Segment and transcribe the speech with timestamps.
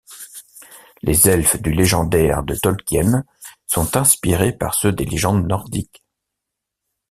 [1.03, 3.23] Les Elfes du légendaire de Tolkien
[3.67, 6.03] sont inspirés par ceux des légendes nordiques.